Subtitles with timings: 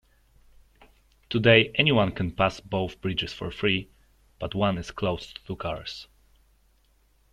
[1.29, 3.91] Today, anyone can pass both bridges for free,
[4.39, 6.07] but one is closed to cars.